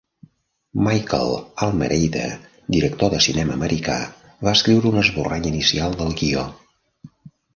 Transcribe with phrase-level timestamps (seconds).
[0.85, 1.33] Michael
[1.65, 2.23] Almereyda,
[2.77, 3.99] director de cinema americà,
[4.47, 6.47] va escriure un esborrany inicial del guió.